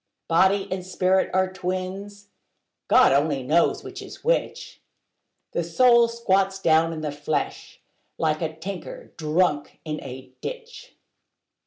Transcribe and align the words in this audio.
Body 0.27 0.67
and 0.71 0.83
spirit 0.83 1.29
are 1.31 1.53
twins: 1.53 2.29
God 2.87 3.11
only 3.11 3.43
knows 3.43 3.83
which 3.83 4.01
is 4.01 4.23
which: 4.23 4.81
The 5.51 5.63
soul 5.63 6.07
squats 6.07 6.57
down 6.57 6.91
in 6.91 7.01
the 7.01 7.11
flesh, 7.11 7.79
like 8.17 8.41
a 8.41 8.55
tinker 8.55 9.11
drunk 9.15 9.79
in 9.85 10.01
a 10.01 10.31
ditch. 10.41 10.95